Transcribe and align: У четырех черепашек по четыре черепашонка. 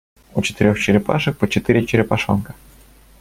У 0.33 0.41
четырех 0.41 0.79
черепашек 0.79 1.37
по 1.37 1.47
четыре 1.47 1.85
черепашонка. 1.85 2.55